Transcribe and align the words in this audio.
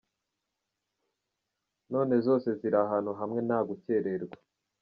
None 1.91 2.13
zose 2.25 2.47
ziri 2.59 2.77
ahantu 2.85 3.11
hamwe 3.19 3.39
nta 3.47 3.59
gukererwa. 3.69 4.35